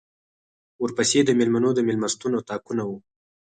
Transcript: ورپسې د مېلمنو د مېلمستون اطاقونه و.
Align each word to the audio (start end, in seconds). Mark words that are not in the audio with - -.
ورپسې 0.83 1.19
د 1.25 1.29
مېلمنو 1.39 1.69
د 1.75 1.79
مېلمستون 1.87 2.31
اطاقونه 2.41 2.83
و. 2.89 2.91